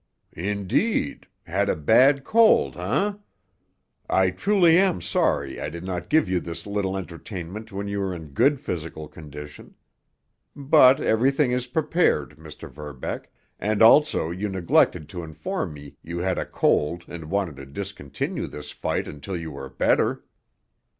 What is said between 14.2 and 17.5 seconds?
you neglected to inform me you had a cold and